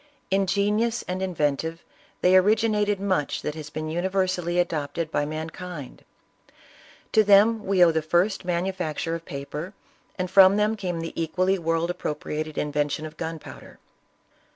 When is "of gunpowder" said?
13.05-13.77